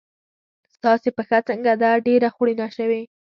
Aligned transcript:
ستاسې 0.75 1.09
پښه 1.17 1.37
څنګه 1.49 1.73
ده؟ 1.81 1.89
ډېره 2.07 2.27
خوړینه 2.35 2.67
شوې. 2.77 3.01